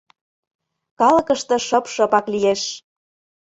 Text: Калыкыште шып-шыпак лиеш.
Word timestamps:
Калыкыште 0.99 1.55
шып-шыпак 1.67 2.25
лиеш. 2.33 2.61